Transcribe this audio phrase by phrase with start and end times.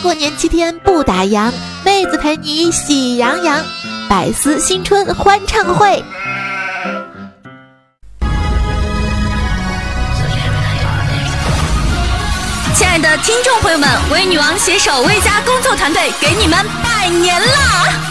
[0.00, 1.52] 过年七天不打烊，
[1.84, 3.64] 妹子陪你喜洋洋，
[4.08, 6.02] 百思新春欢唱会。
[12.74, 18.07] 亲爱的听众朋友们，为女王携手微家工作团队给你们拜年啦！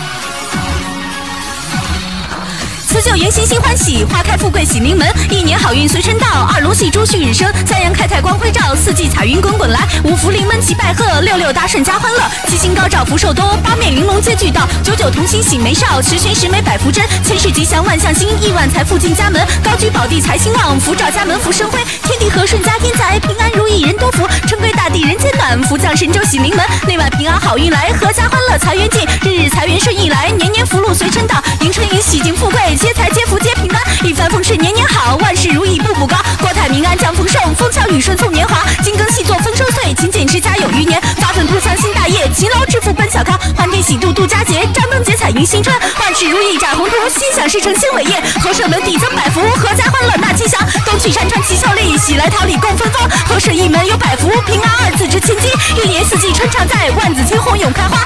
[2.97, 32.57] 辞旧迎新新欢喜，花开富贵喜临门，一年好运随身到，二龙戏珠旭日升，三阳开泰光辉照，四季彩云滚滚来，五福临门齐拜贺，六六大顺家欢乐，七星高照福寿多，八面玲珑皆俱到，九九同心喜眉少，十全十美百福真，千事吉祥万象兴，亿万财富进家门，高居宝地财兴旺，福照家门福生辉，天地和顺家天财，平安如意人多福，春归大地人间暖，福降神州喜临门，内外平安好运来，阖家欢乐财源进，日日财源顺意来，年年福禄随春到，迎春迎喜进富贵。
[32.87, 55.51] 接财接福接平安，一帆风顺年年好，万事如意步步高，国泰民安降丰盛，风调雨顺送年华，金耕细作丰收岁，勤俭持家有余年，发奋图强新大业，勤劳致富奔小康，欢天喜度度佳节，张灯结彩迎新春，万事如意展宏图，心想事成兴伟业，和顺门第增百福，阖家欢乐纳吉祥，东去山川祈孝利，喜来桃李共芬芳，和顺一门有百福，平安二字值千金，
[55.83, 57.96] 一年四季春常在，万紫千红永开花，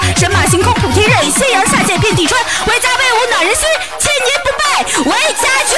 [5.04, 5.10] 不。
[5.10, 5.76] 为家去。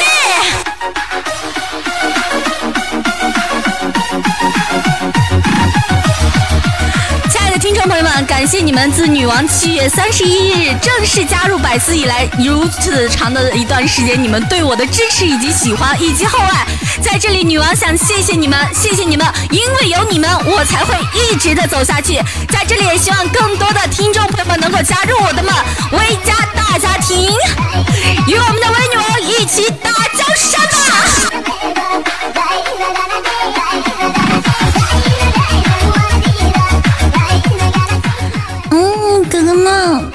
[7.29, 16.67] 亲爱的听众朋友们，感谢你们自女王七月三十一日正式加入百思以来，如此长的一段时间，你们对我的支持以及喜欢以及厚爱，
[17.01, 22.19] 在这里，女王想谢谢你们，谢谢你们，因为有你们，我才会一直的走下去。
[22.49, 25.53] 在这里，也希望更多的听众朋友们能够加入我的们
[25.91, 27.29] 微家大家庭，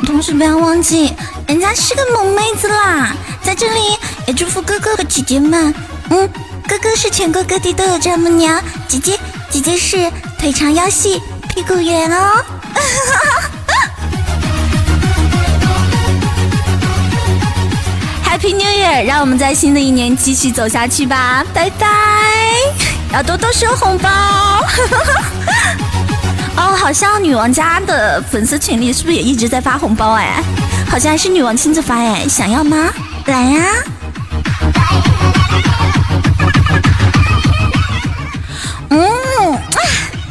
[0.06, 1.14] 同时不要忘记，
[1.46, 3.14] 人家是个萌妹子啦。
[3.42, 3.80] 在这里
[4.26, 5.74] 也祝福哥哥和姐姐们。
[6.10, 6.28] 嗯，
[6.66, 9.18] 哥哥是全国各地都有丈母娘，姐姐
[9.50, 12.44] 姐姐是腿长腰细屁股圆哦。
[18.24, 19.04] Happy New Year！
[19.04, 21.86] 让我们在新的一年继续走下去吧，拜拜！
[23.12, 24.08] 要多多收红包。
[26.58, 30.14] 哦，好像女王家的粉丝群里是不是也一直在发红包？
[30.14, 30.42] 哎，
[30.90, 32.92] 好像还是女王亲自发哎，想要吗？
[33.26, 33.64] 来呀！
[38.90, 38.98] 嗯，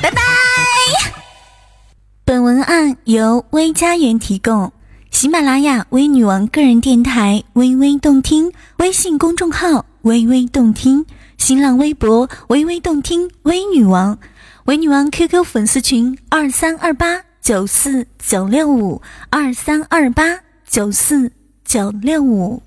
[0.01, 0.21] 拜拜。
[2.25, 4.73] 本文案由微家园提供。
[5.11, 11.05] 喜马拉雅微女王个人电台微微动听，微信公众号微微动听，
[11.37, 14.19] 新浪微博微微动听微女王，
[14.67, 21.31] 维女王 QQ 粉丝群二三二八九四九六五二三二八九四
[21.63, 22.66] 九六五。